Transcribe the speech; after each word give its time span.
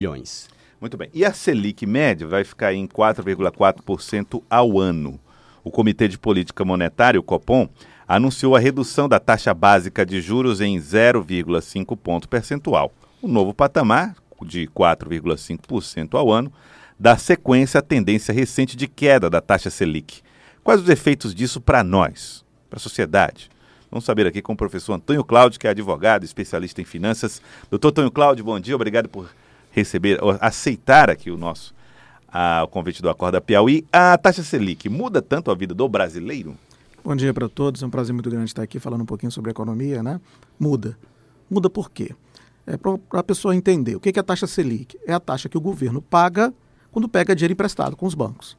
bilhões. 0.00 0.48
Muito 0.80 0.96
bem. 0.96 1.10
E 1.12 1.26
a 1.26 1.32
Selic 1.32 1.84
média 1.84 2.26
vai 2.26 2.42
ficar 2.42 2.72
em 2.72 2.86
4,4% 2.86 4.42
ao 4.48 4.80
ano. 4.80 5.20
O 5.62 5.70
Comitê 5.70 6.08
de 6.08 6.16
Política 6.16 6.64
Monetária, 6.64 7.20
o 7.20 7.22
Copom, 7.22 7.68
anunciou 8.08 8.56
a 8.56 8.58
redução 8.58 9.06
da 9.06 9.20
taxa 9.20 9.52
básica 9.52 10.06
de 10.06 10.22
juros 10.22 10.62
em 10.62 10.78
0,5 10.78 11.94
ponto 11.98 12.30
percentual. 12.30 12.90
O 13.20 13.28
novo 13.28 13.52
patamar, 13.52 14.16
de 14.40 14.66
4,5% 14.68 16.14
ao 16.14 16.32
ano, 16.32 16.50
dá 16.98 17.18
sequência 17.18 17.80
à 17.80 17.82
tendência 17.82 18.32
recente 18.32 18.78
de 18.78 18.88
queda 18.88 19.28
da 19.28 19.42
taxa 19.42 19.68
Selic. 19.68 20.22
Quais 20.64 20.80
os 20.80 20.88
efeitos 20.88 21.34
disso 21.34 21.60
para 21.60 21.84
nós, 21.84 22.42
para 22.70 22.78
a 22.78 22.80
sociedade? 22.80 23.50
Vamos 23.90 24.06
saber 24.06 24.26
aqui 24.26 24.40
com 24.40 24.54
o 24.54 24.56
professor 24.56 24.94
Antônio 24.94 25.22
Cláudio, 25.22 25.60
que 25.60 25.66
é 25.66 25.70
advogado, 25.70 26.24
especialista 26.24 26.80
em 26.80 26.86
finanças. 26.86 27.42
Doutor 27.68 27.88
Antônio 27.88 28.10
Cláudio, 28.10 28.46
bom 28.46 28.58
dia, 28.58 28.74
obrigado 28.74 29.06
por 29.06 29.28
receber, 29.70 30.18
aceitar 30.40 31.10
aqui 31.10 31.30
o 31.30 31.36
nosso 31.36 31.74
a, 32.32 32.62
o 32.64 32.68
convite 32.68 33.02
do 33.02 33.08
Acorda 33.08 33.40
Piauí. 33.40 33.84
A 33.92 34.16
taxa 34.16 34.42
Selic 34.42 34.88
muda 34.88 35.20
tanto 35.20 35.50
a 35.50 35.54
vida 35.54 35.74
do 35.74 35.88
brasileiro? 35.88 36.56
Bom 37.02 37.16
dia 37.16 37.32
para 37.32 37.48
todos, 37.48 37.82
é 37.82 37.86
um 37.86 37.90
prazer 37.90 38.12
muito 38.12 38.30
grande 38.30 38.46
estar 38.46 38.62
aqui 38.62 38.78
falando 38.78 39.02
um 39.02 39.06
pouquinho 39.06 39.32
sobre 39.32 39.50
economia, 39.50 40.02
né? 40.02 40.20
Muda. 40.58 40.98
Muda 41.50 41.70
por 41.70 41.90
quê? 41.90 42.14
É 42.66 42.76
para 42.76 42.98
a 43.12 43.22
pessoa 43.22 43.56
entender. 43.56 43.96
O 43.96 44.00
que 44.00 44.16
é 44.16 44.20
a 44.20 44.22
taxa 44.22 44.46
Selic? 44.46 44.98
É 45.06 45.12
a 45.12 45.20
taxa 45.20 45.48
que 45.48 45.56
o 45.56 45.60
governo 45.60 46.02
paga 46.02 46.52
quando 46.92 47.08
pega 47.08 47.34
dinheiro 47.34 47.52
emprestado 47.52 47.96
com 47.96 48.06
os 48.06 48.14
bancos. 48.14 48.56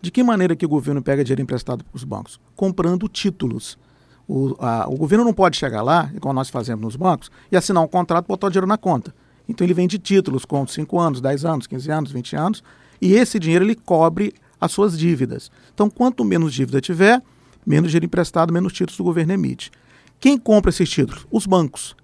De 0.00 0.10
que 0.10 0.22
maneira 0.22 0.56
que 0.56 0.66
o 0.66 0.68
governo 0.68 1.02
pega 1.02 1.22
dinheiro 1.22 1.42
emprestado 1.42 1.84
com 1.84 1.96
os 1.96 2.02
bancos? 2.02 2.40
Comprando 2.56 3.08
títulos. 3.08 3.78
O, 4.26 4.56
a, 4.58 4.88
o 4.88 4.96
governo 4.96 5.24
não 5.24 5.34
pode 5.34 5.56
chegar 5.56 5.82
lá, 5.82 6.10
igual 6.14 6.32
nós 6.32 6.48
fazemos 6.48 6.82
nos 6.82 6.96
bancos, 6.96 7.30
e 7.50 7.56
assinar 7.56 7.82
um 7.82 7.88
contrato 7.88 8.24
e 8.24 8.28
botar 8.28 8.46
o 8.46 8.50
dinheiro 8.50 8.66
na 8.66 8.78
conta. 8.78 9.14
Então 9.48 9.66
ele 9.66 9.74
vende 9.74 9.98
títulos 9.98 10.44
com 10.44 10.66
5 10.66 10.98
anos, 10.98 11.20
10 11.20 11.44
anos, 11.44 11.66
15 11.66 11.90
anos, 11.90 12.12
20 12.12 12.36
anos, 12.36 12.64
e 13.00 13.14
esse 13.14 13.38
dinheiro 13.38 13.64
ele 13.64 13.74
cobre 13.74 14.32
as 14.60 14.70
suas 14.70 14.96
dívidas. 14.96 15.50
Então, 15.74 15.90
quanto 15.90 16.24
menos 16.24 16.54
dívida 16.54 16.80
tiver, 16.80 17.20
menos 17.66 17.90
dinheiro 17.90 18.06
emprestado, 18.06 18.52
menos 18.52 18.72
títulos 18.72 18.96
do 18.96 19.04
governo 19.04 19.32
emite. 19.32 19.72
Quem 20.20 20.38
compra 20.38 20.70
esses 20.70 20.88
títulos? 20.88 21.26
Os 21.30 21.46
bancos. 21.46 21.96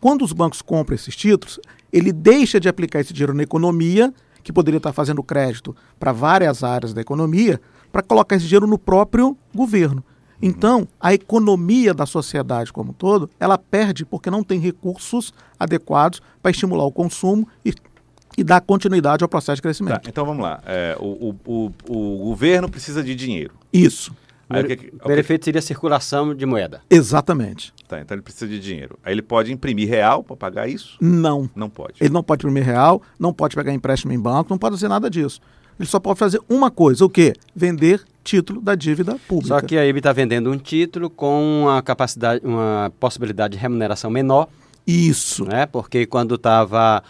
Quando 0.00 0.24
os 0.24 0.32
bancos 0.32 0.62
compram 0.62 0.94
esses 0.94 1.16
títulos, 1.16 1.58
ele 1.92 2.12
deixa 2.12 2.60
de 2.60 2.68
aplicar 2.68 3.00
esse 3.00 3.12
dinheiro 3.12 3.34
na 3.34 3.42
economia, 3.42 4.14
que 4.44 4.52
poderia 4.52 4.78
estar 4.78 4.92
fazendo 4.92 5.20
crédito 5.22 5.74
para 5.98 6.12
várias 6.12 6.62
áreas 6.62 6.94
da 6.94 7.00
economia, 7.00 7.60
para 7.90 8.02
colocar 8.02 8.36
esse 8.36 8.46
dinheiro 8.46 8.68
no 8.68 8.78
próprio 8.78 9.36
governo. 9.52 10.04
Então, 10.40 10.86
a 11.00 11.14
economia 11.14 11.94
da 11.94 12.06
sociedade 12.06 12.72
como 12.72 12.90
um 12.90 12.92
todo, 12.92 13.30
ela 13.40 13.56
perde 13.56 14.04
porque 14.04 14.30
não 14.30 14.42
tem 14.42 14.58
recursos 14.58 15.32
adequados 15.58 16.20
para 16.42 16.50
estimular 16.50 16.84
o 16.84 16.92
consumo 16.92 17.48
e, 17.64 17.74
e 18.36 18.44
dar 18.44 18.60
continuidade 18.60 19.24
ao 19.24 19.28
processo 19.28 19.56
de 19.56 19.62
crescimento. 19.62 20.02
Tá, 20.02 20.08
então 20.08 20.24
vamos 20.24 20.42
lá. 20.42 20.62
É, 20.66 20.96
o, 21.00 21.04
o, 21.30 21.36
o, 21.46 21.72
o, 21.88 22.18
governo 22.24 22.68
precisa 22.68 23.02
de 23.02 23.14
dinheiro. 23.14 23.54
Isso. 23.72 24.14
Aí, 24.48 24.62
o, 24.62 24.66
que, 24.66 24.74
o 24.74 24.98
primeiro 24.98 25.20
efeito 25.20 25.44
seria 25.44 25.58
a 25.58 25.62
circulação 25.62 26.34
de 26.34 26.46
moeda. 26.46 26.80
Exatamente. 26.88 27.74
Tá, 27.88 28.00
então 28.00 28.14
ele 28.14 28.22
precisa 28.22 28.46
de 28.46 28.60
dinheiro. 28.60 28.98
Aí 29.02 29.12
ele 29.12 29.22
pode 29.22 29.52
imprimir 29.52 29.88
real 29.88 30.22
para 30.22 30.36
pagar 30.36 30.68
isso? 30.68 30.96
Não. 31.00 31.50
Não 31.54 31.68
pode. 31.68 31.94
Ele 32.00 32.12
não 32.12 32.22
pode 32.22 32.44
imprimir 32.44 32.64
real, 32.64 33.02
não 33.18 33.32
pode 33.32 33.56
pegar 33.56 33.72
empréstimo 33.72 34.12
em 34.12 34.20
banco, 34.20 34.50
não 34.50 34.58
pode 34.58 34.76
fazer 34.76 34.88
nada 34.88 35.10
disso. 35.10 35.40
Ele 35.78 35.88
só 35.88 35.98
pode 35.98 36.18
fazer 36.18 36.40
uma 36.48 36.70
coisa, 36.70 37.04
o 37.04 37.10
quê? 37.10 37.34
Vender 37.54 38.02
título 38.26 38.60
da 38.60 38.74
dívida 38.74 39.16
pública. 39.28 39.54
Só 39.54 39.60
que 39.60 39.78
aí 39.78 39.88
ele 39.88 39.98
está 39.98 40.12
vendendo 40.12 40.50
um 40.50 40.58
título 40.58 41.08
com 41.08 41.62
uma 41.62 41.80
capacidade, 41.80 42.44
uma 42.44 42.92
possibilidade 42.98 43.52
de 43.52 43.58
remuneração 43.62 44.10
menor. 44.10 44.48
Isso. 44.84 45.44
Né? 45.44 45.66
Porque 45.66 46.06
quando 46.06 46.36
estava, 46.36 47.02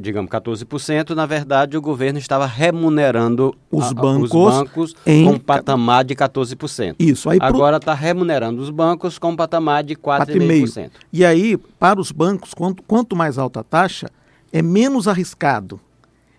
digamos, 0.00 0.30
14%, 0.30 1.10
na 1.10 1.26
verdade 1.26 1.76
o 1.76 1.80
governo 1.80 2.18
estava 2.18 2.46
remunerando 2.46 3.54
os 3.72 3.86
a, 3.86 3.94
bancos, 3.94 4.30
os 4.30 4.30
bancos 4.30 4.96
em... 5.04 5.24
com 5.24 5.32
um 5.32 5.38
patamar 5.38 6.04
de 6.04 6.14
14%. 6.14 6.96
Isso. 6.98 7.28
Aí 7.28 7.38
Agora 7.40 7.78
está 7.78 7.96
pro... 7.96 8.04
remunerando 8.04 8.62
os 8.62 8.70
bancos 8.70 9.18
com 9.18 9.30
um 9.30 9.36
patamar 9.36 9.82
de 9.82 9.96
4,5%. 9.96 10.90
E 11.12 11.24
aí, 11.24 11.56
para 11.56 12.00
os 12.00 12.12
bancos, 12.12 12.54
quanto, 12.54 12.82
quanto 12.84 13.16
mais 13.16 13.36
alta 13.36 13.60
a 13.60 13.64
taxa, 13.64 14.08
é 14.52 14.62
menos 14.62 15.08
arriscado 15.08 15.80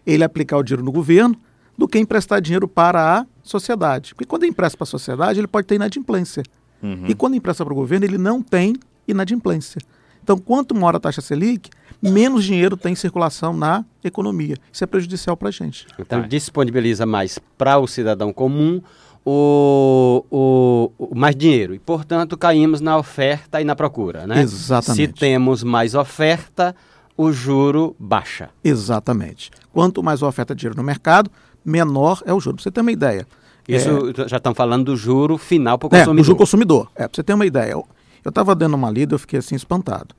ele 0.06 0.24
aplicar 0.24 0.58
o 0.58 0.64
dinheiro 0.64 0.84
no 0.84 0.92
governo 0.92 1.36
do 1.78 1.88
que 1.88 2.00
emprestar 2.00 2.42
dinheiro 2.42 2.68
para 2.68 3.20
a 3.20 3.26
sociedade. 3.50 4.14
Porque 4.14 4.26
quando 4.26 4.46
empresta 4.46 4.78
para 4.78 4.84
a 4.84 4.88
sociedade, 4.88 5.40
ele 5.40 5.48
pode 5.48 5.68
ter 5.68 5.76
inadimplência. 5.76 6.44
Uhum. 6.82 7.06
E 7.08 7.16
quando 7.16 7.36
empresta 7.36 7.64
para 7.64 7.74
o 7.74 7.76
governo, 7.76 8.06
ele 8.06 8.18
não 8.18 8.42
tem 8.42 8.76
inadimplência. 9.08 9.82
Então, 10.24 10.38
quanto 10.38 10.76
maior 10.76 10.96
a 10.96 11.00
taxa 11.00 11.22
Selic, 11.22 11.70
menos 12.02 12.44
dinheiro 12.44 12.78
tem 12.78 12.94
em 12.94 12.96
circulação 12.96 13.54
na 13.54 13.84
economia. 14.04 14.56
Isso 14.72 14.84
é 14.84 14.88
prejudicial 14.88 15.36
para 15.36 15.50
a 15.50 15.52
gente. 15.52 15.88
Então, 15.98 16.22
disponibiliza 16.28 17.06
mais 17.06 17.40
para 17.58 17.78
o 17.78 17.88
cidadão 17.88 18.32
comum 18.32 18.82
o, 19.26 20.24
o, 20.30 20.92
o, 20.98 21.16
mais 21.16 21.36
dinheiro. 21.36 21.74
E, 21.74 21.80
portanto, 21.80 22.38
caímos 22.38 22.82
na 22.82 22.98
oferta 22.98 23.60
e 23.62 23.64
na 23.64 23.76
procura. 23.76 24.26
Né? 24.28 24.42
Exatamente. 24.42 25.08
Se 25.08 25.14
temos 25.14 25.64
mais 25.64 25.96
oferta, 25.96 26.76
o 27.18 27.32
juro 27.32 27.96
baixa. 28.00 28.50
Exatamente. 28.64 29.52
Quanto 29.74 30.02
mais 30.02 30.22
oferta 30.22 30.56
de 30.56 30.62
dinheiro 30.62 30.78
no 30.78 30.84
mercado, 30.84 31.30
menor 31.70 32.22
é 32.26 32.34
o 32.34 32.40
juro. 32.40 32.58
Para 32.58 32.64
você 32.64 32.72
ter 32.72 32.82
uma 32.82 32.92
ideia. 32.92 33.28
Isso 33.68 33.90
é... 34.10 34.28
já 34.28 34.38
estão 34.38 34.54
falando 34.54 34.86
do 34.86 34.98
juro 34.98 35.38
final 35.38 35.78
para 35.78 35.88
o 35.88 35.90
consumidor. 35.90 36.14
É, 36.14 36.18
do 36.18 36.24
juro 36.24 36.38
consumidor. 36.38 36.92
É, 36.96 37.08
para 37.08 37.16
você 37.16 37.24
ter 37.24 37.34
uma 37.34 37.46
ideia. 37.46 37.74
Eu 37.74 37.86
estava 38.30 38.56
dando 38.56 38.74
uma 38.74 38.90
lida, 38.90 39.16
eu 39.16 39.20
fiquei 39.20 39.40
assim 39.40 39.56
espantado. 39.56 40.16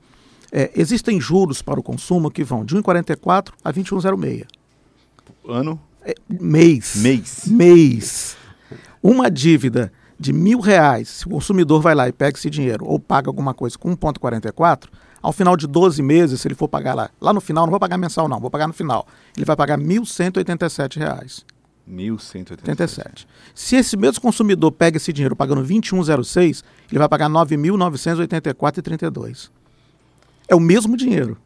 É, 0.51 0.71
existem 0.75 1.19
juros 1.19 1.61
para 1.61 1.79
o 1.79 1.83
consumo 1.83 2.31
que 2.31 2.43
vão 2.43 2.65
de 2.65 2.75
1,44 2.75 3.49
a 3.63 3.71
21,06. 3.71 4.45
Ano? 5.47 5.79
É, 6.03 6.15
mês. 6.29 6.95
Mês. 6.95 7.45
Mês. 7.47 8.37
Uma 9.03 9.29
dívida 9.29 9.91
de 10.19 10.31
mil 10.31 10.59
reais, 10.59 11.09
se 11.09 11.27
o 11.27 11.31
consumidor 11.31 11.81
vai 11.81 11.95
lá 11.95 12.07
e 12.07 12.11
pega 12.11 12.37
esse 12.37 12.49
dinheiro 12.49 12.85
ou 12.85 12.99
paga 12.99 13.27
alguma 13.27 13.55
coisa 13.55 13.75
com 13.77 13.95
1,44, 13.95 14.83
ao 15.21 15.31
final 15.31 15.55
de 15.55 15.67
12 15.67 16.01
meses, 16.01 16.41
se 16.41 16.47
ele 16.47 16.55
for 16.55 16.67
pagar 16.67 16.93
lá, 16.93 17.09
lá 17.19 17.33
no 17.33 17.41
final, 17.41 17.65
não 17.65 17.71
vou 17.71 17.79
pagar 17.79 17.97
mensal 17.97 18.27
não, 18.27 18.39
vou 18.39 18.49
pagar 18.49 18.67
no 18.67 18.73
final, 18.73 19.07
ele 19.35 19.45
vai 19.45 19.55
pagar 19.55 19.77
1.187 19.77 20.97
reais. 20.97 21.45
1.187. 21.89 23.25
Se 23.53 23.75
esse 23.75 23.97
mesmo 23.97 24.21
consumidor 24.21 24.71
pega 24.71 24.97
esse 24.97 25.11
dinheiro 25.11 25.35
pagando 25.35 25.63
21,06, 25.63 26.63
ele 26.89 26.99
vai 26.99 27.09
pagar 27.09 27.29
9.984,32. 27.29 29.49
É 30.47 30.55
o 30.55 30.59
mesmo 30.59 30.95
dinheiro. 30.95 31.37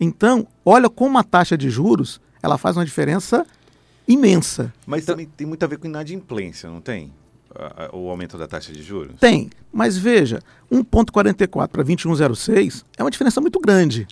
Então, 0.00 0.46
olha 0.64 0.88
como 0.88 1.18
a 1.18 1.22
taxa 1.22 1.58
de 1.58 1.70
juros, 1.70 2.20
ela 2.42 2.58
faz 2.58 2.76
uma 2.76 2.84
diferença 2.84 3.46
imensa. 4.06 4.72
Mas 4.86 5.04
também 5.04 5.26
tem 5.26 5.46
muito 5.46 5.62
a 5.62 5.66
ver 5.66 5.78
com 5.78 5.86
inadimplência, 5.86 6.68
não 6.68 6.80
tem? 6.80 7.12
O 7.92 8.08
aumento 8.08 8.38
da 8.38 8.46
taxa 8.46 8.72
de 8.72 8.82
juros? 8.82 9.16
Tem, 9.18 9.50
mas 9.72 9.96
veja, 9.96 10.40
1,44 10.70 11.68
para 11.68 11.84
21,06 11.84 12.84
é 12.96 13.02
uma 13.02 13.10
diferença 13.10 13.40
muito 13.40 13.58
grande. 13.60 14.06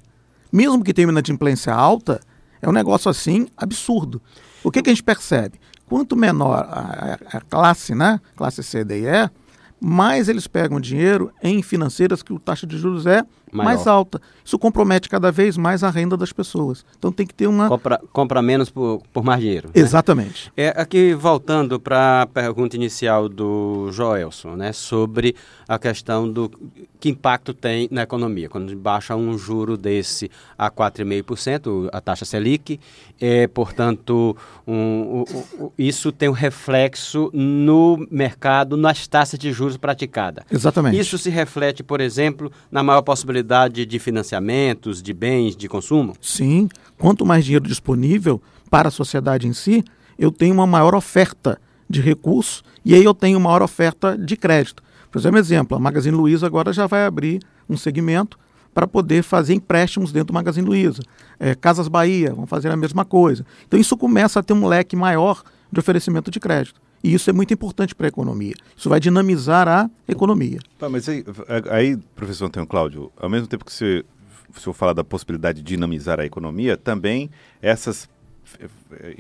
Mesmo 0.53 0.83
que 0.83 0.93
tenha 0.93 1.06
uma 1.06 1.12
inadimplência 1.12 1.73
alta, 1.73 2.21
é 2.61 2.69
um 2.69 2.73
negócio 2.73 3.11
assim 3.11 3.47
absurdo. 3.56 4.21
O 4.62 4.71
que, 4.71 4.83
que 4.83 4.91
a 4.91 4.93
gente 4.93 5.03
percebe? 5.03 5.59
Quanto 5.87 6.17
menor 6.17 6.67
a, 6.71 7.19
a, 7.33 7.41
classe, 7.41 7.95
né, 7.95 8.21
classe 8.37 8.62
C, 8.62 8.84
D 8.84 9.00
e 9.00 9.06
E, 9.06 9.31
mais 9.81 10.29
eles 10.29 10.47
pegam 10.47 10.79
dinheiro 10.79 11.33
em 11.43 11.62
financeiras 11.62 12.23
que 12.23 12.34
a 12.34 12.39
taxa 12.39 12.67
de 12.67 12.77
juros 12.77 13.06
é 13.06 13.25
Maior. 13.53 13.69
mais 13.69 13.87
alta. 13.87 14.21
Isso 14.44 14.59
compromete 14.59 15.09
cada 15.09 15.31
vez 15.31 15.56
mais 15.56 15.84
a 15.84 15.91
renda 15.91 16.16
das 16.16 16.33
pessoas. 16.33 16.84
Então 16.99 17.12
tem 17.12 17.27
que 17.27 17.34
ter 17.34 17.47
uma. 17.47 17.69
Compra, 17.69 18.00
compra 18.12 18.43
menos 18.43 18.71
por, 18.71 19.03
por 19.12 19.25
mais 19.25 19.41
dinheiro. 19.41 19.69
Né? 19.69 19.81
Exatamente. 19.81 20.53
É, 20.56 20.69
aqui, 20.77 21.15
voltando 21.15 21.78
para 21.78 22.22
a 22.22 22.27
pergunta 22.27 22.77
inicial 22.77 23.28
do 23.28 23.91
Joelson, 23.93 24.56
né, 24.56 24.72
sobre 24.72 25.34
a 25.69 25.78
questão 25.78 26.31
do 26.31 26.50
que 26.99 27.09
impacto 27.09 27.55
tem 27.55 27.88
na 27.91 28.03
economia. 28.03 28.49
Quando 28.49 28.75
baixa 28.77 29.16
um 29.16 29.38
juro 29.38 29.77
desse 29.77 30.31
a 30.59 30.71
4,5%, 30.71 31.88
a 31.93 32.00
taxa 32.00 32.25
Selic, 32.25 32.78
é, 33.21 33.47
portanto, 33.47 34.37
um, 34.67 35.25
um, 35.58 35.70
isso 35.79 36.12
tem 36.12 36.29
um 36.29 36.32
reflexo 36.32 37.31
no 37.32 38.06
mercado, 38.11 38.76
nas 38.76 39.06
taxas 39.06 39.38
de 39.38 39.52
juros 39.52 39.76
praticadas. 39.76 40.44
Exatamente. 40.50 40.99
Isso 40.99 41.17
se 41.17 41.31
reflete, 41.31 41.82
por 41.82 42.00
exemplo, 42.00 42.50
na 42.70 42.82
maior 42.82 43.02
possibilidade 43.02 43.39
possibilidade 43.40 43.87
de 43.87 43.98
financiamentos, 43.98 45.02
de 45.02 45.12
bens, 45.12 45.56
de 45.56 45.69
consumo? 45.69 46.14
Sim. 46.20 46.69
Quanto 46.98 47.25
mais 47.25 47.44
dinheiro 47.44 47.66
disponível 47.66 48.40
para 48.70 48.88
a 48.88 48.90
sociedade 48.90 49.48
em 49.48 49.52
si, 49.52 49.82
eu 50.19 50.31
tenho 50.31 50.54
uma 50.54 50.66
maior 50.66 50.94
oferta 50.94 51.60
de 51.88 52.00
recursos 52.00 52.62
e 52.84 52.94
aí 52.94 53.02
eu 53.02 53.14
tenho 53.14 53.40
maior 53.40 53.62
oferta 53.62 54.16
de 54.16 54.37
crédito. 54.37 54.82
Por 55.10 55.19
exemplo, 55.19 55.38
exemplo, 55.38 55.76
a 55.76 55.81
Magazine 55.81 56.16
Luiza 56.16 56.46
agora 56.46 56.72
já 56.72 56.87
vai 56.87 57.04
abrir 57.04 57.40
um 57.69 57.76
segmento 57.76 58.38
para 58.72 58.87
poder 58.87 59.22
fazer 59.25 59.54
empréstimos 59.54 60.12
dentro 60.12 60.28
do 60.28 60.34
Magazine 60.34 60.66
Luiza. 60.66 61.02
É, 61.38 61.56
Casas 61.56 61.88
Bahia 61.88 62.32
vão 62.32 62.46
fazer 62.46 62.70
a 62.70 62.76
mesma 62.76 63.04
coisa. 63.04 63.44
Então 63.66 63.81
isso 63.81 63.96
começa 63.96 64.38
a 64.38 64.42
ter 64.42 64.52
um 64.52 64.66
leque 64.66 64.94
maior 64.94 65.42
de 65.72 65.81
oferecimento 65.81 66.31
de 66.31 66.38
crédito. 66.38 66.81
E 67.02 67.14
isso 67.14 67.31
é 67.31 67.32
muito 67.32 67.55
importante 67.55 67.94
para 67.94 68.06
a 68.06 68.08
economia. 68.08 68.55
Isso 68.76 68.88
vai 68.88 69.00
dinamizar 69.00 69.67
a 69.67 69.91
economia. 70.06 70.61
Tá, 70.79 70.88
mas 70.88 71.08
aí, 71.08 71.25
aí, 71.70 71.97
professor 72.14 72.47
Antônio 72.47 72.69
Cláudio, 72.69 73.11
ao 73.17 73.29
mesmo 73.29 73.47
tempo 73.47 73.64
que 73.64 73.73
você 73.73 74.05
o 74.56 74.61
senhor 74.61 74.75
fala 74.75 74.93
da 74.93 75.05
possibilidade 75.05 75.62
de 75.62 75.64
dinamizar 75.64 76.19
a 76.19 76.25
economia, 76.25 76.76
também 76.76 77.31
essas 77.62 78.08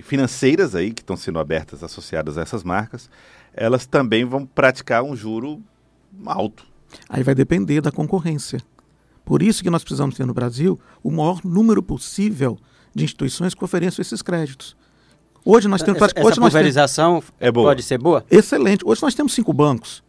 financeiras 0.02 0.74
aí 0.74 0.92
que 0.92 1.02
estão 1.02 1.16
sendo 1.16 1.38
abertas 1.38 1.84
associadas 1.84 2.36
a 2.36 2.42
essas 2.42 2.64
marcas, 2.64 3.08
elas 3.52 3.86
também 3.86 4.24
vão 4.24 4.44
praticar 4.44 5.02
um 5.02 5.14
juro 5.14 5.62
alto. 6.26 6.66
Aí 7.08 7.22
vai 7.22 7.34
depender 7.34 7.80
da 7.80 7.92
concorrência. 7.92 8.60
Por 9.24 9.42
isso 9.42 9.62
que 9.62 9.70
nós 9.70 9.84
precisamos 9.84 10.16
ter 10.16 10.26
no 10.26 10.34
Brasil 10.34 10.80
o 11.02 11.10
maior 11.10 11.40
número 11.44 11.82
possível 11.82 12.58
de 12.92 13.04
instituições 13.04 13.54
que 13.54 13.62
ofereçam 13.62 14.02
esses 14.02 14.22
créditos. 14.22 14.76
Hoje 15.44 15.68
nós 15.68 15.82
temos. 15.82 16.00
Essa, 16.00 16.20
hoje 16.20 16.32
essa 16.32 16.40
pulverização 16.40 17.20
temos, 17.20 17.32
é 17.40 17.52
pode 17.52 17.82
ser 17.82 17.98
boa? 17.98 18.24
Excelente. 18.30 18.82
Hoje 18.84 19.02
nós 19.02 19.14
temos 19.14 19.32
cinco 19.32 19.52
bancos. 19.52 20.02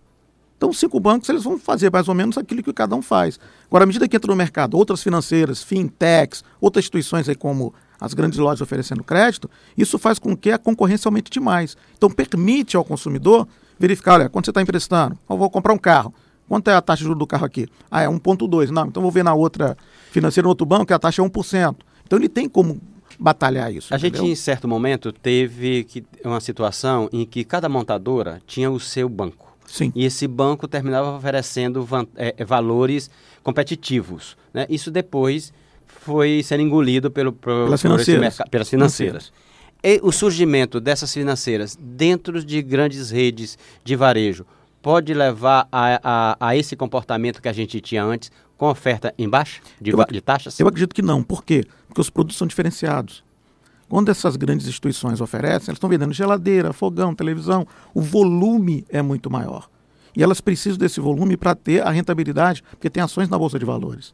Então, 0.57 0.71
cinco 0.71 0.99
bancos 0.99 1.27
eles 1.27 1.43
vão 1.43 1.57
fazer 1.57 1.91
mais 1.91 2.07
ou 2.07 2.13
menos 2.13 2.37
aquilo 2.37 2.61
que 2.61 2.71
cada 2.71 2.95
um 2.95 3.01
faz. 3.01 3.39
Agora, 3.65 3.83
à 3.83 3.87
medida 3.87 4.07
que 4.07 4.15
entra 4.15 4.29
no 4.29 4.37
mercado 4.37 4.77
outras 4.77 5.01
financeiras, 5.01 5.63
fintechs, 5.63 6.43
outras 6.59 6.83
instituições 6.83 7.27
aí 7.27 7.33
como 7.33 7.73
as 7.99 8.13
grandes 8.13 8.37
lojas 8.37 8.61
oferecendo 8.61 9.03
crédito, 9.03 9.49
isso 9.75 9.97
faz 9.97 10.19
com 10.19 10.37
que 10.37 10.51
a 10.51 10.59
concorrência 10.59 11.07
aumente 11.07 11.31
demais. 11.31 11.75
Então, 11.97 12.11
permite 12.11 12.77
ao 12.77 12.83
consumidor 12.85 13.47
verificar, 13.79 14.13
olha, 14.13 14.29
quanto 14.29 14.45
você 14.45 14.51
está 14.51 14.61
emprestando? 14.61 15.17
Eu 15.27 15.35
vou 15.35 15.49
comprar 15.49 15.73
um 15.73 15.79
carro. 15.79 16.13
Quanto 16.47 16.69
é 16.69 16.75
a 16.75 16.81
taxa 16.81 16.99
de 16.99 17.05
juros 17.05 17.17
do 17.17 17.25
carro 17.25 17.45
aqui? 17.45 17.67
Ah, 17.89 18.03
é 18.03 18.07
1,2. 18.07 18.69
Não, 18.69 18.85
então 18.85 19.01
vou 19.01 19.11
ver 19.11 19.23
na 19.23 19.33
outra 19.33 19.75
financeira, 20.11 20.45
no 20.45 20.49
outro 20.49 20.65
banco, 20.65 20.85
que 20.85 20.93
a 20.93 20.99
taxa 20.99 21.23
é 21.23 21.25
1%. 21.25 21.75
Então 22.05 22.19
ele 22.19 22.29
tem 22.29 22.47
como 22.47 22.79
batalhar 23.19 23.73
isso. 23.73 23.93
A 23.93 23.97
entendeu? 23.97 24.21
gente, 24.21 24.31
em 24.31 24.35
certo 24.35 24.67
momento, 24.67 25.11
teve 25.11 25.83
que, 25.83 26.03
uma 26.23 26.39
situação 26.39 27.09
em 27.11 27.25
que 27.25 27.43
cada 27.43 27.67
montadora 27.69 28.41
tinha 28.45 28.69
o 28.69 28.79
seu 28.79 29.07
banco. 29.07 29.55
Sim. 29.65 29.91
E 29.95 30.05
esse 30.05 30.27
banco 30.27 30.67
terminava 30.67 31.15
oferecendo 31.15 31.87
é, 32.15 32.35
é, 32.37 32.45
valores 32.45 33.09
competitivos. 33.41 34.35
Né? 34.53 34.65
Isso 34.69 34.91
depois 34.91 35.53
foi 35.85 36.41
sendo 36.43 36.61
engolido 36.61 37.09
pelo, 37.09 37.31
pelo 37.31 37.65
pelas 37.65 37.81
financeiras. 37.81 38.37
pelas 38.49 38.69
financeiras. 38.69 39.31
E 39.83 39.99
o 40.03 40.11
surgimento 40.11 40.79
dessas 40.79 41.13
financeiras 41.13 41.77
dentro 41.79 42.43
de 42.43 42.61
grandes 42.61 43.09
redes 43.09 43.57
de 43.83 43.95
varejo 43.95 44.45
pode 44.81 45.13
levar 45.13 45.67
a, 45.71 45.99
a, 46.03 46.37
a 46.39 46.55
esse 46.55 46.75
comportamento 46.75 47.41
que 47.41 47.47
a 47.47 47.53
gente 47.53 47.79
tinha 47.79 48.03
antes 48.03 48.31
com 48.57 48.67
oferta 48.67 49.13
em 49.17 49.29
baixa 49.29 49.61
de, 49.79 49.91
eu, 49.91 50.05
de 50.05 50.21
taxas? 50.21 50.59
Eu 50.59 50.67
acredito 50.67 50.93
que 50.93 51.01
não. 51.01 51.23
Por 51.23 51.43
quê? 51.43 51.65
Porque 51.87 52.01
os 52.01 52.09
produtos 52.09 52.37
são 52.37 52.47
diferenciados. 52.47 53.23
Quando 53.87 54.09
essas 54.09 54.35
grandes 54.35 54.67
instituições 54.67 55.19
oferecem, 55.19 55.67
elas 55.67 55.75
estão 55.75 55.89
vendendo 55.89 56.13
geladeira, 56.13 56.71
fogão, 56.71 57.13
televisão, 57.13 57.67
o 57.93 58.01
volume 58.01 58.85
é 58.89 59.01
muito 59.01 59.29
maior. 59.29 59.69
E 60.15 60.23
elas 60.23 60.39
precisam 60.39 60.77
desse 60.77 60.99
volume 60.99 61.35
para 61.35 61.55
ter 61.55 61.85
a 61.85 61.89
rentabilidade, 61.89 62.63
porque 62.69 62.89
tem 62.89 63.03
ações 63.03 63.29
na 63.29 63.37
Bolsa 63.37 63.59
de 63.59 63.65
Valores. 63.65 64.13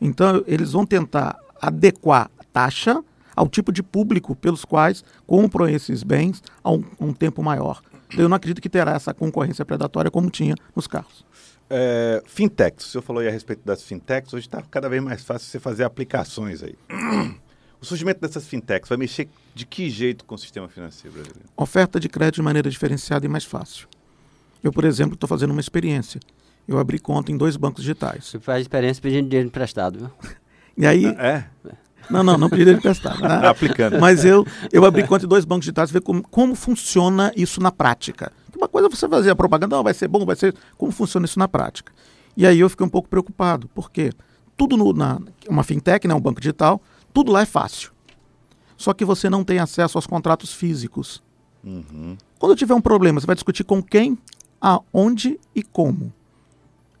Então, 0.00 0.42
eles 0.46 0.72
vão 0.72 0.84
tentar 0.84 1.38
adequar 1.60 2.30
a 2.38 2.44
taxa 2.52 3.02
ao 3.36 3.48
tipo 3.48 3.72
de 3.72 3.82
público 3.82 4.34
pelos 4.34 4.64
quais 4.64 5.04
compram 5.26 5.68
esses 5.68 6.02
bens 6.02 6.42
a 6.62 6.72
um, 6.72 6.84
um 7.00 7.12
tempo 7.12 7.42
maior. 7.42 7.80
Então, 8.12 8.24
eu 8.24 8.28
não 8.28 8.36
acredito 8.36 8.60
que 8.60 8.68
terá 8.68 8.92
essa 8.92 9.12
concorrência 9.14 9.64
predatória 9.64 10.10
como 10.10 10.30
tinha 10.30 10.54
nos 10.74 10.86
carros. 10.86 11.24
É, 11.68 12.22
fintechs, 12.26 12.86
o 12.86 12.88
senhor 12.90 13.02
falou 13.02 13.22
aí 13.22 13.28
a 13.28 13.30
respeito 13.30 13.62
das 13.64 13.82
fintechs, 13.82 14.32
hoje 14.34 14.46
está 14.46 14.62
cada 14.62 14.88
vez 14.88 15.02
mais 15.02 15.24
fácil 15.24 15.48
você 15.48 15.58
fazer 15.58 15.84
aplicações 15.84 16.62
aí. 16.62 16.76
O 17.80 17.84
surgimento 17.84 18.20
dessas 18.20 18.46
fintechs 18.46 18.88
vai 18.88 18.96
mexer 18.96 19.28
de 19.52 19.66
que 19.66 19.90
jeito 19.90 20.24
com 20.24 20.36
o 20.36 20.38
sistema 20.38 20.68
financeiro 20.68 21.14
brasileiro? 21.14 21.48
Oferta 21.56 21.98
de 21.98 22.08
crédito 22.08 22.36
de 22.36 22.42
maneira 22.42 22.70
diferenciada 22.70 23.26
e 23.26 23.28
mais 23.28 23.44
fácil. 23.44 23.88
Eu, 24.62 24.72
por 24.72 24.84
exemplo, 24.84 25.14
estou 25.14 25.28
fazendo 25.28 25.50
uma 25.50 25.60
experiência. 25.60 26.20
Eu 26.68 26.78
abri 26.78 27.00
conta 27.00 27.32
em 27.32 27.36
dois 27.36 27.56
bancos 27.56 27.82
digitais. 27.82 28.26
Você 28.26 28.38
faz 28.38 28.62
experiência 28.62 29.02
pedindo 29.02 29.28
dinheiro 29.28 29.48
emprestado, 29.48 29.98
viu? 29.98 30.10
E 30.78 30.86
aí. 30.86 31.04
É? 31.04 31.44
Não, 32.10 32.22
não, 32.22 32.36
não 32.36 32.48
pedi 32.48 32.62
dinheiro 32.62 32.78
emprestado. 32.78 33.20
Né? 33.20 33.46
Aplicando. 33.46 34.00
Mas 34.00 34.24
eu, 34.24 34.46
eu 34.72 34.84
abri 34.84 35.06
conta 35.06 35.24
em 35.24 35.28
dois 35.28 35.44
bancos 35.44 35.64
digitais 35.64 35.90
e 35.90 35.92
ver 35.92 36.00
como, 36.00 36.22
como 36.22 36.54
funciona 36.54 37.32
isso 37.36 37.60
na 37.60 37.70
prática. 37.70 38.32
Uma 38.56 38.68
coisa 38.68 38.88
é 38.88 38.90
você 38.90 39.08
fazer 39.08 39.30
a 39.30 39.36
propaganda, 39.36 39.76
não, 39.76 39.82
vai 39.82 39.94
ser 39.94 40.08
bom, 40.08 40.24
vai 40.24 40.36
ser. 40.36 40.54
Como 40.76 40.92
funciona 40.92 41.26
isso 41.26 41.38
na 41.38 41.48
prática? 41.48 41.92
E 42.36 42.46
aí 42.46 42.60
eu 42.60 42.68
fiquei 42.68 42.86
um 42.86 42.90
pouco 42.90 43.08
preocupado. 43.08 43.68
Por 43.68 43.90
quê? 43.90 44.12
Tudo 44.56 44.76
no, 44.76 44.92
na 44.92 45.18
uma 45.48 45.62
fintech, 45.62 46.06
né, 46.06 46.14
um 46.14 46.20
banco 46.20 46.40
digital, 46.40 46.80
tudo 47.12 47.32
lá 47.32 47.42
é 47.42 47.46
fácil. 47.46 47.90
Só 48.76 48.92
que 48.92 49.04
você 49.04 49.30
não 49.30 49.44
tem 49.44 49.58
acesso 49.58 49.98
aos 49.98 50.06
contratos 50.06 50.52
físicos. 50.52 51.22
Uhum. 51.64 52.16
Quando 52.38 52.56
tiver 52.56 52.74
um 52.74 52.80
problema, 52.80 53.20
você 53.20 53.26
vai 53.26 53.36
discutir 53.36 53.64
com 53.64 53.82
quem, 53.82 54.18
aonde 54.60 55.38
e 55.54 55.62
como. 55.62 56.12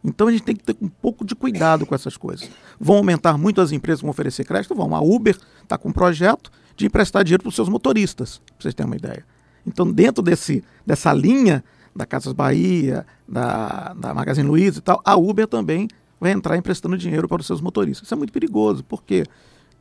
Então 0.04 0.28
a 0.28 0.32
gente 0.32 0.42
tem 0.42 0.56
que 0.56 0.64
ter 0.64 0.76
um 0.80 0.88
pouco 0.88 1.24
de 1.24 1.34
cuidado 1.34 1.86
com 1.86 1.94
essas 1.94 2.16
coisas. 2.16 2.50
Vão 2.78 2.96
aumentar 2.96 3.38
muito 3.38 3.60
as 3.60 3.72
empresas 3.72 4.00
que 4.00 4.04
vão 4.04 4.10
oferecer 4.10 4.44
crédito, 4.44 4.74
vão. 4.74 4.94
A 4.94 5.00
Uber 5.00 5.36
está 5.62 5.78
com 5.78 5.90
um 5.90 5.92
projeto 5.92 6.50
de 6.76 6.86
emprestar 6.86 7.22
dinheiro 7.22 7.42
para 7.42 7.50
os 7.50 7.54
seus 7.54 7.68
motoristas, 7.68 8.38
para 8.38 8.54
vocês 8.58 8.74
terem 8.74 8.90
uma 8.90 8.96
ideia. 8.96 9.24
Então, 9.64 9.90
dentro 9.90 10.22
desse, 10.22 10.64
dessa 10.84 11.12
linha 11.12 11.62
da 11.94 12.04
Casas 12.04 12.32
Bahia, 12.32 13.06
da, 13.28 13.94
da 13.94 14.12
Magazine 14.12 14.48
Luiza 14.48 14.78
e 14.78 14.82
tal, 14.82 15.00
a 15.04 15.14
Uber 15.14 15.46
também 15.46 15.86
vai 16.20 16.32
entrar 16.32 16.56
emprestando 16.56 16.98
dinheiro 16.98 17.28
para 17.28 17.40
os 17.40 17.46
seus 17.46 17.60
motoristas. 17.60 18.06
Isso 18.06 18.14
é 18.14 18.16
muito 18.16 18.32
perigoso, 18.32 18.82
porque 18.82 19.24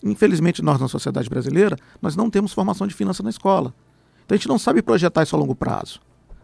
Infelizmente, 0.03 0.61
nós 0.61 0.79
na 0.79 0.87
sociedade 0.87 1.29
brasileira, 1.29 1.77
nós 2.01 2.15
não 2.15 2.29
temos 2.29 2.53
formação 2.53 2.87
de 2.87 2.93
finanças 2.93 3.23
na 3.23 3.29
escola. 3.29 3.73
Então 4.25 4.35
a 4.35 4.37
gente 4.37 4.47
não 4.47 4.57
sabe 4.57 4.81
projetar 4.81 5.23
isso 5.23 5.35
a 5.35 5.39
longo 5.39 5.55
prazo. 5.55 5.99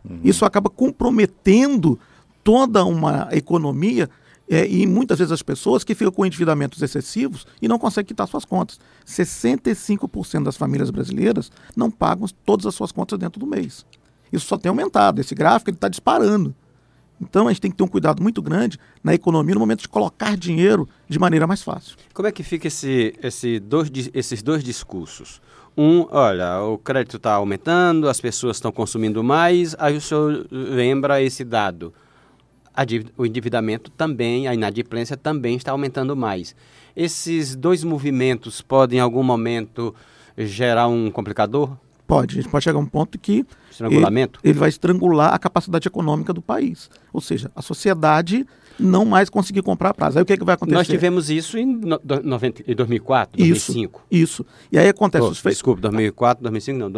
Uhum. 0.08 0.20
Isso 0.24 0.46
acaba 0.46 0.70
comprometendo 0.70 2.00
toda 2.48 2.86
uma 2.86 3.28
economia 3.34 4.10
é, 4.50 4.66
e 4.66 4.88
muitas 4.88 5.20
vezes 5.20 5.34
as 5.34 5.42
pessoas 5.42 5.84
que 5.84 5.94
ficam 5.94 6.14
com 6.14 6.26
endividamentos 6.26 6.82
excessivos 6.82 7.46
e 7.62 7.68
não 7.68 7.78
conseguem 7.78 8.08
quitar 8.08 8.26
suas 8.26 8.46
contas. 8.46 8.80
65% 9.06 10.44
das 10.44 10.56
famílias 10.56 10.90
brasileiras 10.90 11.52
não 11.76 11.92
pagam 11.92 12.26
todas 12.46 12.66
as 12.66 12.74
suas 12.74 12.94
contas 12.94 13.20
dentro 13.20 13.38
do 13.38 13.46
mês. 13.46 13.86
Isso 14.32 14.48
só 14.48 14.58
tem 14.58 14.70
aumentado. 14.70 15.20
Esse 15.20 15.36
gráfico 15.36 15.72
está 15.72 15.90
disparando. 15.90 16.56
Então 17.20 17.48
a 17.48 17.52
gente 17.52 17.60
tem 17.60 17.70
que 17.70 17.76
ter 17.76 17.84
um 17.84 17.88
cuidado 17.90 18.24
muito 18.24 18.42
grande 18.42 18.80
na 19.04 19.14
economia 19.14 19.54
no 19.54 19.60
momento 19.60 19.82
de 19.82 19.90
colocar 19.90 20.38
dinheiro 20.38 20.88
de 21.10 21.20
maneira 21.20 21.46
mais 21.46 21.62
fácil. 21.62 21.98
Como 22.14 22.30
é 22.30 22.32
que 22.32 22.44
fica 22.44 22.70
esse, 22.70 23.14
esse 23.22 23.60
dois, 23.60 23.92
esses 24.14 24.42
dois 24.42 24.64
discursos? 24.64 25.42
Um, 25.78 26.08
olha, 26.12 26.62
o 26.62 26.78
crédito 26.78 27.18
está 27.18 27.34
aumentando, 27.34 28.08
as 28.08 28.22
pessoas 28.22 28.56
estão 28.56 28.72
consumindo 28.72 29.22
mais, 29.22 29.76
aí 29.78 29.98
o 29.98 30.02
senhor 30.02 30.48
lembra 30.50 31.22
esse 31.22 31.44
dado. 31.44 31.94
Dívida, 32.86 33.12
o 33.18 33.26
endividamento 33.26 33.92
também, 33.92 34.48
a 34.48 34.54
inadimplência 34.54 35.18
também 35.18 35.56
está 35.56 35.72
aumentando 35.72 36.16
mais. 36.16 36.56
Esses 36.96 37.56
dois 37.56 37.84
movimentos 37.84 38.62
podem, 38.62 39.00
em 39.00 39.02
algum 39.02 39.24
momento, 39.24 39.94
gerar 40.38 40.88
um 40.88 41.10
complicador? 41.12 41.76
Pode, 42.06 42.40
a 42.40 42.42
gente 42.42 42.52
pode 42.52 42.64
chegar 42.64 42.78
a 42.78 42.82
um 42.82 42.86
ponto 42.86 43.20
que 43.20 43.46
Estrangulamento? 43.70 44.40
Ele, 44.44 44.52
ele, 44.52 44.60
vai 44.60 44.70
estrangular 44.70 45.34
a 45.34 45.38
capacidade 45.40 45.88
econômica 45.88 46.34
do 46.34 46.42
país. 46.42 46.90
Ou 47.12 47.20
seja, 47.22 47.52
a 47.56 47.62
sociedade 47.62 48.46
não 48.80 49.06
mais 49.06 49.30
conseguir 49.30 49.62
comprar 49.62 49.90
a 49.90 49.94
prazo. 49.94 50.18
Aí 50.18 50.24
o 50.24 50.26
que, 50.26 50.34
é 50.34 50.38
que 50.38 50.44
vai 50.44 50.56
acontecer? 50.56 50.76
Nós 50.76 50.88
tivemos 50.88 51.30
isso 51.30 51.58
em, 51.58 51.66
no, 51.66 52.00
90, 52.24 52.64
em 52.66 52.76
2004, 52.76 53.38
2005. 53.38 54.06
Isso, 54.10 54.24
isso. 54.24 54.46
E 54.72 54.78
aí 54.78 54.88
acontece... 54.88 55.26
Oh, 55.26 55.30
os 55.30 55.42
Desculpe, 55.42 55.82
2004, 55.82 56.44
2005 56.44 56.80
não, 56.80 56.90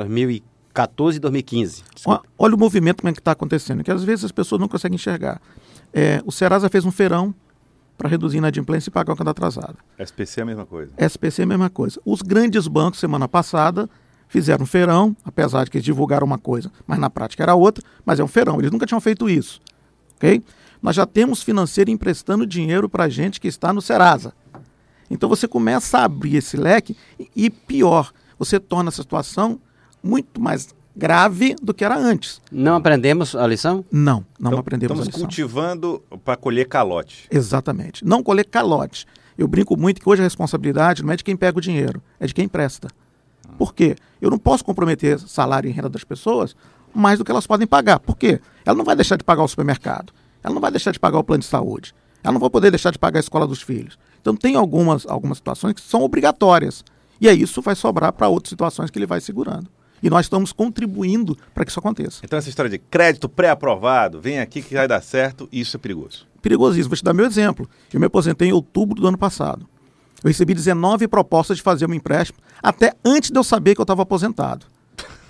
2014 0.73 1.17
e 1.17 1.19
2015. 1.19 1.83
Olha, 2.05 2.21
olha, 2.38 2.55
o 2.55 2.57
movimento 2.57 3.01
como 3.01 3.09
é 3.09 3.13
que 3.13 3.19
está 3.19 3.31
acontecendo, 3.31 3.83
que 3.83 3.91
às 3.91 4.03
vezes 4.03 4.25
as 4.25 4.31
pessoas 4.31 4.61
não 4.61 4.67
conseguem 4.67 4.95
enxergar. 4.95 5.41
É, 5.93 6.21
o 6.25 6.31
Serasa 6.31 6.69
fez 6.69 6.85
um 6.85 6.91
feirão 6.91 7.33
para 7.97 8.07
reduzir 8.07 8.38
a 8.38 8.39
inadimplência 8.39 8.89
e 8.89 8.93
pagar 8.93 9.13
o 9.13 9.15
cada 9.15 9.31
atrasado. 9.31 9.77
SPC 9.97 10.39
é 10.39 10.43
a 10.43 10.45
mesma 10.45 10.65
coisa. 10.65 10.91
SPC 10.97 11.41
é 11.41 11.43
a 11.43 11.47
mesma 11.47 11.69
coisa. 11.69 11.99
Os 12.05 12.21
grandes 12.21 12.67
bancos, 12.67 12.99
semana 12.99 13.27
passada, 13.27 13.89
fizeram 14.27 14.63
um 14.63 14.67
feirão, 14.67 15.15
apesar 15.25 15.65
de 15.65 15.71
que 15.71 15.77
eles 15.77 15.85
divulgaram 15.85 16.25
uma 16.25 16.38
coisa, 16.38 16.71
mas 16.88 16.99
na 16.99 17.09
prática 17.09 17.43
era 17.43 17.55
outra, 17.55 17.83
mas 18.05 18.19
é 18.19 18.23
um 18.23 18.27
feirão, 18.27 18.59
eles 18.59 18.71
nunca 18.71 18.85
tinham 18.85 19.01
feito 19.01 19.29
isso. 19.29 19.59
ok? 20.15 20.41
Nós 20.81 20.95
já 20.95 21.05
temos 21.05 21.43
financeiro 21.43 21.89
emprestando 21.89 22.45
dinheiro 22.45 22.88
para 22.88 23.09
gente 23.09 23.41
que 23.41 23.49
está 23.49 23.73
no 23.73 23.81
Serasa. 23.81 24.33
Então 25.09 25.27
você 25.27 25.47
começa 25.47 25.97
a 25.97 26.05
abrir 26.05 26.38
esse 26.38 26.55
leque 26.55 26.95
e, 27.35 27.49
pior, 27.49 28.13
você 28.38 28.59
torna 28.59 28.89
a 28.89 28.91
situação 28.91 29.59
muito 30.03 30.39
mais 30.39 30.74
grave 30.96 31.56
do 31.62 31.74
que 31.74 31.86
era 31.86 31.98
antes. 31.98 32.41
Não 32.51 32.75
aprendemos 32.75 33.36
a 33.36 33.48
lição? 33.48 33.86
Não, 33.91 34.25
não 34.39 34.51
então, 34.51 34.60
aprendemos 34.60 34.98
a 34.98 35.03
lição. 35.03 35.10
Estamos 35.10 35.36
cultivando 35.36 36.03
para 36.24 36.36
colher 36.36 36.68
calote. 36.68 37.27
Exatamente. 37.32 38.06
Não 38.06 38.22
colher 38.22 38.46
calote. 38.46 39.06
Eu 39.38 39.48
brinco 39.48 39.77
muito 39.77 40.01
que 40.01 40.10
hoje 40.10 40.22
a 40.22 40.25
responsabilidade 40.25 41.03
não 41.03 41.13
é 41.13 41.15
de 41.15 41.24
quem 41.24 41.38
pega 41.38 41.58
o 41.58 41.62
dinheiro, 41.62 42.03
é 42.20 42.27
de 42.27 42.34
quem 42.34 42.46
empresta. 42.46 42.89
Por 43.58 43.74
quê? 43.74 43.96
Eu 44.22 44.29
não 44.29 44.38
posso 44.38 44.63
comprometer 44.63 45.20
salário 45.20 45.70
e 45.70 45.72
renda 45.72 45.89
das 45.89 46.03
pessoas 46.03 46.56
mais 46.94 47.20
do 47.20 47.25
que 47.25 47.32
elas 47.32 47.48
podem 47.48 47.68
pagar. 47.68 48.00
Por 48.00 48.18
quê? 48.18 48.41
Ela 48.65 48.77
não 48.77 48.84
vai 48.84 48.96
deixar 48.96 49.15
de 49.15 49.24
pagar 49.24 49.44
o 49.44 49.48
supermercado. 49.48 50.12
Ela 50.44 50.53
não 50.53 50.62
vai 50.62 50.72
deixar 50.72 50.91
de 50.91 51.00
pagar 51.00 51.20
o 51.20 51.24
plano 51.24 51.41
de 51.41 51.48
saúde. 51.48 51.94
Ela 52.24 52.34
não 52.34 52.39
vai 52.39 52.50
poder 52.50 52.70
deixar 52.72 52.91
de 52.91 53.00
pagar 53.00 53.20
a 53.20 53.22
escola 53.22 53.48
dos 53.48 53.62
filhos. 53.62 53.98
Então 54.22 54.36
tem 54.36 54.56
algumas, 54.56 55.06
algumas 55.08 55.38
situações 55.38 55.74
que 55.74 55.82
são 55.82 56.01
obrigatórias. 56.01 56.84
E 57.22 57.29
aí 57.29 57.41
isso 57.41 57.62
vai 57.62 57.75
sobrar 57.75 58.12
para 58.12 58.27
outras 58.27 58.50
situações 58.50 58.89
que 58.89 58.98
ele 58.98 59.06
vai 59.06 59.22
segurando. 59.22 59.70
E 60.01 60.10
nós 60.10 60.25
estamos 60.25 60.51
contribuindo 60.51 61.38
para 61.53 61.65
que 61.65 61.72
isso 61.72 61.79
aconteça. 61.79 62.22
Então 62.24 62.39
essa 62.39 62.50
história 62.50 62.70
de 62.70 62.77
crédito 62.77 63.27
pré-aprovado, 63.27 64.20
vem 64.20 64.39
aqui 64.39 64.62
que 64.62 64.75
vai 64.75 64.88
dar 64.88 65.01
certo, 65.01 65.48
isso 65.51 65.77
é 65.77 65.79
perigoso. 65.79 66.27
Perigosíssimo. 66.41 66.89
Vou 66.89 66.98
te 66.98 67.03
dar 67.03 67.13
meu 67.13 67.25
exemplo. 67.25 67.70
Eu 67.94 68.00
me 68.00 68.06
aposentei 68.06 68.50
em 68.50 68.53
outubro 68.53 69.00
do 69.00 69.08
ano 69.08 69.18
passado. 69.18 69.68
Eu 70.24 70.27
recebi 70.27 70.53
19 70.53 71.08
propostas 71.08 71.58
de 71.58 71.63
fazer 71.63 71.89
um 71.89 71.94
empréstimo, 71.94 72.39
até 72.62 72.94
antes 73.06 73.32
de 73.32 73.39
eu 73.39 73.44
saber 73.44 73.74
que 73.74 73.82
eu 73.82 73.84
estava 73.84 74.01
aposentado. 74.01 74.65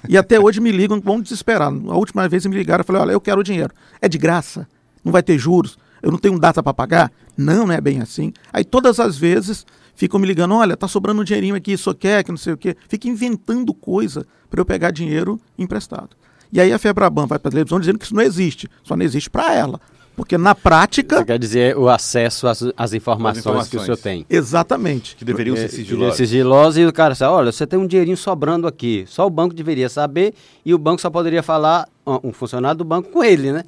E 0.07 0.17
até 0.17 0.39
hoje 0.39 0.59
me 0.59 0.71
ligam, 0.71 0.99
vão 0.99 1.21
desesperar. 1.21 1.67
A 1.67 1.95
última 1.95 2.27
vez 2.27 2.45
me 2.45 2.55
ligaram, 2.55 2.81
eu 2.81 2.85
falei, 2.85 3.01
olha, 3.01 3.11
eu 3.11 3.21
quero 3.21 3.41
o 3.41 3.43
dinheiro. 3.43 3.73
É 4.01 4.07
de 4.07 4.17
graça, 4.17 4.67
não 5.03 5.11
vai 5.11 5.21
ter 5.21 5.37
juros, 5.37 5.77
eu 6.01 6.11
não 6.11 6.17
tenho 6.17 6.37
data 6.39 6.61
para 6.61 6.73
pagar. 6.73 7.11
Não, 7.37 7.67
não 7.67 7.73
é 7.73 7.81
bem 7.81 8.01
assim. 8.01 8.33
Aí 8.51 8.63
todas 8.63 8.99
as 8.99 9.17
vezes 9.17 9.65
ficam 9.95 10.19
me 10.19 10.27
ligando, 10.27 10.55
olha, 10.55 10.77
tá 10.77 10.87
sobrando 10.87 11.21
um 11.21 11.23
dinheirinho 11.23 11.55
aqui, 11.55 11.73
isso 11.73 11.93
quer, 11.93 12.23
que 12.23 12.31
não 12.31 12.37
sei 12.37 12.53
o 12.53 12.57
quê. 12.57 12.75
Fica 12.87 13.07
inventando 13.07 13.73
coisa 13.73 14.25
para 14.49 14.61
eu 14.61 14.65
pegar 14.65 14.91
dinheiro 14.91 15.39
emprestado. 15.57 16.09
E 16.51 16.59
aí 16.59 16.73
a 16.73 16.79
Febraban 16.79 17.27
vai 17.27 17.37
para 17.37 17.49
a 17.49 17.51
televisão 17.51 17.79
dizendo 17.79 17.99
que 17.99 18.05
isso 18.05 18.15
não 18.15 18.23
existe, 18.23 18.67
só 18.83 18.95
não 18.95 19.05
existe 19.05 19.29
para 19.29 19.53
ela. 19.53 19.79
Porque 20.19 20.37
na 20.37 20.53
prática. 20.53 21.19
Você 21.19 21.25
quer 21.25 21.39
dizer 21.39 21.77
o 21.77 21.87
acesso 21.87 22.45
às, 22.45 22.61
às, 22.75 22.93
informações, 22.93 23.39
informações, 23.39 23.69
que 23.69 23.77
o 23.77 23.79
senhor 23.79 23.95
tem. 23.95 24.25
Exatamente. 24.29 25.15
Que 25.15 25.23
deveriam 25.23 25.55
ser 25.55 25.69
sigilosas. 25.69 26.17
Sigilosas 26.17 26.77
e 26.77 26.85
o 26.85 26.91
cara 26.91 27.15
sabe, 27.15 27.31
olha, 27.31 27.51
você 27.53 27.65
tem 27.65 27.79
um 27.79 27.87
dinheirinho 27.87 28.17
sobrando 28.17 28.67
aqui. 28.67 29.05
Só 29.07 29.25
o 29.25 29.29
banco 29.29 29.55
deveria 29.55 29.87
saber 29.87 30.33
e 30.65 30.73
o 30.73 30.77
banco 30.77 31.01
só 31.01 31.09
poderia 31.09 31.41
falar, 31.41 31.87
um 32.05 32.33
funcionário 32.33 32.77
do 32.77 32.83
banco 32.83 33.09
com 33.09 33.23
ele, 33.23 33.53
né? 33.53 33.63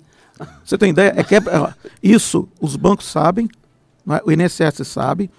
Você 0.64 0.78
tem 0.78 0.92
ideia? 0.92 1.14
É 1.16 1.24
que 1.24 1.36
é, 1.36 1.42
isso 2.02 2.48
os 2.60 2.76
bancos 2.76 3.06
sabem, 3.06 3.50
é? 4.10 4.22
o 4.26 4.32
INSS 4.32 4.88
sabe. 4.88 5.30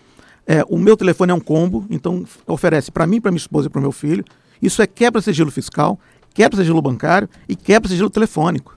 É, 0.46 0.64
o 0.68 0.76
meu 0.76 0.96
telefone 0.96 1.30
é 1.30 1.34
um 1.34 1.40
combo, 1.40 1.86
então 1.88 2.24
oferece 2.46 2.90
para 2.90 3.06
mim, 3.06 3.20
para 3.20 3.30
minha 3.30 3.38
esposa 3.38 3.68
e 3.68 3.70
para 3.70 3.78
o 3.78 3.82
meu 3.82 3.92
filho. 3.92 4.24
Isso 4.60 4.82
é 4.82 4.86
quebra-sigilo 4.86 5.50
fiscal, 5.50 5.98
quebra-sigilo 6.34 6.80
bancário 6.82 7.28
e 7.48 7.54
quebra-sigilo 7.54 8.10
telefônico. 8.10 8.76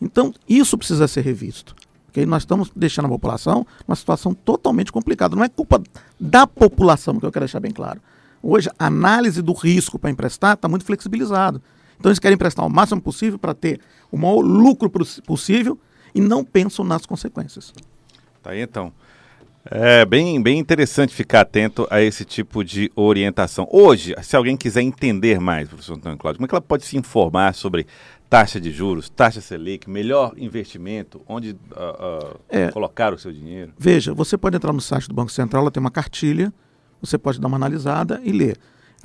Então, 0.00 0.32
isso 0.48 0.76
precisa 0.76 1.08
ser 1.08 1.22
revisto. 1.22 1.74
Okay? 2.08 2.26
Nós 2.26 2.42
estamos 2.42 2.70
deixando 2.74 3.06
a 3.06 3.08
população 3.08 3.66
numa 3.86 3.96
situação 3.96 4.34
totalmente 4.34 4.90
complicada. 4.92 5.36
Não 5.36 5.44
é 5.44 5.48
culpa 5.48 5.82
da 6.18 6.46
população, 6.46 7.18
que 7.18 7.26
eu 7.26 7.32
quero 7.32 7.44
deixar 7.44 7.60
bem 7.60 7.72
claro. 7.72 8.00
Hoje, 8.42 8.70
a 8.78 8.86
análise 8.86 9.42
do 9.42 9.52
risco 9.52 9.98
para 9.98 10.10
emprestar 10.10 10.54
está 10.54 10.68
muito 10.68 10.84
flexibilizado. 10.84 11.60
Então, 11.98 12.10
eles 12.10 12.18
querem 12.18 12.34
emprestar 12.34 12.66
o 12.66 12.70
máximo 12.70 13.00
possível 13.00 13.38
para 13.38 13.54
ter 13.54 13.80
o 14.10 14.16
maior 14.16 14.40
lucro 14.40 14.90
possível 15.24 15.78
e 16.14 16.20
não 16.20 16.44
pensam 16.44 16.84
nas 16.84 17.04
consequências. 17.04 17.72
Tá 18.42 18.50
aí, 18.50 18.60
então. 18.60 18.92
É 19.68 20.04
bem, 20.04 20.40
bem 20.40 20.60
interessante 20.60 21.12
ficar 21.12 21.40
atento 21.40 21.88
a 21.90 22.00
esse 22.00 22.24
tipo 22.24 22.62
de 22.62 22.90
orientação. 22.94 23.66
Hoje, 23.72 24.14
se 24.22 24.36
alguém 24.36 24.56
quiser 24.56 24.82
entender 24.82 25.40
mais, 25.40 25.68
professor 25.68 25.94
Antônio 25.94 26.16
Cláudio, 26.16 26.38
como 26.38 26.46
é 26.46 26.48
que 26.48 26.54
ela 26.54 26.62
pode 26.62 26.84
se 26.84 26.96
informar 26.96 27.52
sobre 27.52 27.84
taxa 28.30 28.60
de 28.60 28.70
juros, 28.70 29.08
taxa 29.08 29.40
Selic, 29.40 29.90
melhor 29.90 30.34
investimento, 30.36 31.20
onde 31.26 31.50
uh, 31.50 31.54
uh, 31.54 32.40
é, 32.48 32.70
colocar 32.70 33.12
o 33.12 33.18
seu 33.18 33.32
dinheiro? 33.32 33.72
Veja, 33.76 34.14
você 34.14 34.38
pode 34.38 34.56
entrar 34.56 34.72
no 34.72 34.80
site 34.80 35.08
do 35.08 35.14
Banco 35.14 35.32
Central, 35.32 35.62
ela 35.62 35.70
tem 35.70 35.80
uma 35.80 35.90
cartilha, 35.90 36.54
você 37.00 37.18
pode 37.18 37.40
dar 37.40 37.48
uma 37.48 37.56
analisada 37.56 38.20
e 38.22 38.30
ler. 38.30 38.56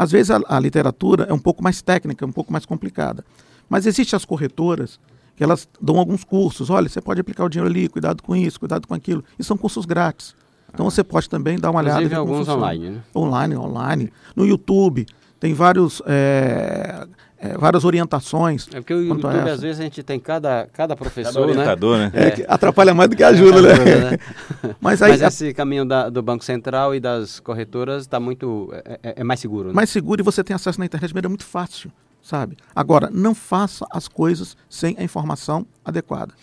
Às 0.01 0.11
vezes 0.11 0.31
a, 0.31 0.41
a 0.47 0.59
literatura 0.59 1.27
é 1.29 1.33
um 1.33 1.37
pouco 1.37 1.63
mais 1.63 1.79
técnica, 1.79 2.25
um 2.25 2.31
pouco 2.31 2.51
mais 2.51 2.65
complicada. 2.65 3.23
Mas 3.69 3.85
existem 3.85 4.17
as 4.17 4.25
corretoras 4.25 4.99
que 5.35 5.43
elas 5.43 5.69
dão 5.79 5.99
alguns 5.99 6.23
cursos. 6.23 6.71
Olha, 6.71 6.89
você 6.89 6.99
pode 6.99 7.21
aplicar 7.21 7.45
o 7.45 7.49
dinheiro 7.49 7.69
ali, 7.69 7.87
cuidado 7.87 8.23
com 8.23 8.35
isso, 8.35 8.59
cuidado 8.59 8.87
com 8.87 8.95
aquilo. 8.95 9.23
E 9.37 9.43
são 9.43 9.55
cursos 9.55 9.85
grátis. 9.85 10.35
Então 10.73 10.87
ah. 10.87 10.89
você 10.89 11.03
pode 11.03 11.29
também 11.29 11.59
dar 11.59 11.69
uma 11.69 11.81
Inclusive 11.81 12.05
olhada. 12.05 12.17
alguns 12.17 12.49
online, 12.49 12.89
né? 12.89 13.03
Online, 13.15 13.55
online. 13.55 14.13
No 14.35 14.43
YouTube 14.43 15.05
tem 15.39 15.53
vários 15.53 16.01
é, 16.07 17.05
é, 17.41 17.57
várias 17.57 17.83
orientações. 17.83 18.67
É 18.71 18.79
porque 18.79 18.93
o 18.93 19.03
YouTube, 19.03 19.35
às 19.49 19.61
vezes, 19.61 19.79
a 19.79 19.83
gente 19.83 20.03
tem 20.03 20.19
cada, 20.19 20.67
cada 20.71 20.95
professor, 20.95 21.33
cada 21.33 21.47
né? 21.47 21.51
orientador, 21.53 21.97
né? 21.97 22.11
né? 22.13 22.27
É, 22.27 22.45
atrapalha 22.47 22.93
mais 22.93 23.09
do 23.09 23.15
que 23.15 23.23
ajuda, 23.23 23.61
né? 23.63 23.71
ajuda, 23.71 24.11
né? 24.11 24.17
Mas, 24.79 25.01
aí, 25.01 25.11
Mas 25.11 25.21
esse 25.23 25.51
caminho 25.51 25.83
da, 25.83 26.07
do 26.07 26.21
Banco 26.21 26.45
Central 26.45 26.93
e 26.93 26.99
das 26.99 27.39
corretoras 27.39 28.03
está 28.03 28.19
muito... 28.19 28.69
É, 28.85 28.99
é, 29.01 29.13
é, 29.17 29.23
mais 29.23 29.39
seguro, 29.39 29.69
né? 29.69 29.73
Mais 29.73 29.89
seguro 29.89 30.21
e 30.21 30.23
você 30.23 30.43
tem 30.43 30.55
acesso 30.55 30.79
na 30.79 30.85
internet 30.85 31.07
de 31.07 31.15
maneira 31.15 31.29
muito 31.29 31.45
fácil, 31.45 31.91
sabe? 32.21 32.57
Agora, 32.75 33.09
não 33.11 33.33
faça 33.33 33.87
as 33.89 34.07
coisas 34.07 34.55
sem 34.69 34.95
a 34.99 35.03
informação 35.03 35.65
adequada. 35.83 36.35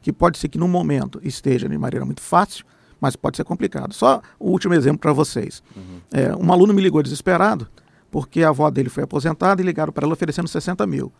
Que 0.00 0.10
pode 0.10 0.38
ser 0.38 0.48
que 0.48 0.56
no 0.56 0.66
momento 0.66 1.20
esteja 1.22 1.68
de 1.68 1.76
maneira 1.76 2.06
muito 2.06 2.22
fácil, 2.22 2.64
mas 2.98 3.14
pode 3.14 3.36
ser 3.36 3.44
complicado. 3.44 3.92
Só 3.92 4.22
o 4.38 4.50
último 4.52 4.72
exemplo 4.72 5.00
para 5.00 5.12
vocês. 5.12 5.62
Uhum. 5.76 6.00
É, 6.10 6.34
um 6.34 6.50
aluno 6.50 6.72
me 6.72 6.80
ligou 6.80 7.02
desesperado, 7.02 7.68
porque 8.10 8.42
a 8.42 8.48
avó 8.48 8.70
dele 8.70 8.88
foi 8.88 9.04
aposentada 9.04 9.60
e 9.60 9.64
ligaram 9.64 9.92
para 9.92 10.04
ela 10.04 10.12
oferecendo 10.12 10.48
60 10.48 10.86
mil. 10.86 11.12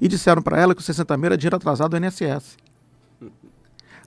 E 0.00 0.08
disseram 0.08 0.42
para 0.42 0.60
ela 0.60 0.74
que 0.74 0.80
os 0.80 0.86
60 0.86 1.16
mil 1.16 1.26
era 1.26 1.36
dinheiro 1.36 1.56
atrasado 1.56 1.98
do 1.98 2.04
INSS. 2.04 2.56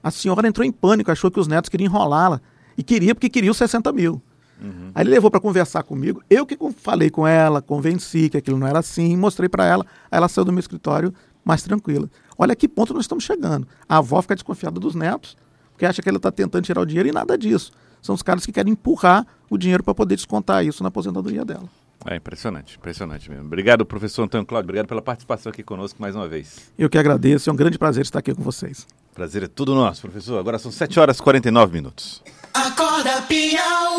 A 0.03 0.11
senhora 0.11 0.47
entrou 0.47 0.65
em 0.65 0.71
pânico, 0.71 1.11
achou 1.11 1.31
que 1.31 1.39
os 1.39 1.47
netos 1.47 1.69
queriam 1.69 1.87
enrolá-la. 1.87 2.41
E 2.77 2.83
queria 2.83 3.15
porque 3.15 3.29
queria 3.29 3.51
os 3.51 3.57
60 3.57 3.91
mil. 3.91 4.21
Uhum. 4.61 4.91
Aí 4.93 5.03
ele 5.03 5.11
levou 5.11 5.29
para 5.29 5.39
conversar 5.39 5.83
comigo. 5.83 6.21
Eu 6.29 6.45
que 6.45 6.57
falei 6.77 7.09
com 7.09 7.25
ela, 7.25 7.61
convenci 7.61 8.29
que 8.29 8.37
aquilo 8.37 8.57
não 8.57 8.67
era 8.67 8.79
assim, 8.79 9.15
mostrei 9.15 9.49
para 9.49 9.65
ela. 9.65 9.85
Aí 10.11 10.17
ela 10.17 10.27
saiu 10.27 10.45
do 10.45 10.51
meu 10.51 10.59
escritório 10.59 11.13
mais 11.43 11.63
tranquila. 11.63 12.09
Olha 12.37 12.55
que 12.55 12.67
ponto 12.67 12.93
nós 12.93 13.03
estamos 13.03 13.23
chegando. 13.23 13.67
A 13.87 13.97
avó 13.97 14.21
fica 14.21 14.35
desconfiada 14.35 14.79
dos 14.79 14.93
netos, 14.93 15.37
porque 15.71 15.85
acha 15.85 16.01
que 16.01 16.09
ele 16.09 16.17
está 16.17 16.31
tentando 16.31 16.63
tirar 16.63 16.81
o 16.81 16.85
dinheiro 16.85 17.09
e 17.09 17.11
nada 17.11 17.37
disso. 17.37 17.71
São 18.01 18.13
os 18.13 18.21
caras 18.21 18.45
que 18.45 18.51
querem 18.51 18.73
empurrar 18.73 19.25
o 19.49 19.57
dinheiro 19.57 19.83
para 19.83 19.93
poder 19.93 20.15
descontar 20.15 20.65
isso 20.65 20.83
na 20.83 20.89
aposentadoria 20.89 21.43
dela. 21.43 21.67
É 22.05 22.15
impressionante, 22.15 22.77
impressionante 22.77 23.29
mesmo. 23.29 23.45
Obrigado, 23.45 23.85
professor 23.85 24.23
Antônio 24.23 24.45
Cláudio. 24.45 24.67
Obrigado 24.67 24.87
pela 24.87 25.01
participação 25.01 25.49
aqui 25.49 25.63
conosco 25.63 26.01
mais 26.01 26.15
uma 26.15 26.27
vez. 26.27 26.71
Eu 26.77 26.89
que 26.89 26.97
agradeço, 26.97 27.49
é 27.49 27.53
um 27.53 27.55
grande 27.55 27.77
prazer 27.77 28.03
estar 28.03 28.19
aqui 28.19 28.33
com 28.33 28.41
vocês. 28.43 28.85
Prazer 29.13 29.43
é 29.43 29.47
tudo 29.47 29.73
nosso, 29.73 30.01
professor. 30.01 30.37
Agora 30.37 30.59
são 30.59 30.71
7 30.71 30.99
horas 30.99 31.17
e 31.17 31.23
49 31.23 31.73
minutos. 31.73 32.23
Acorda, 32.53 33.21
Piauí. 33.23 33.97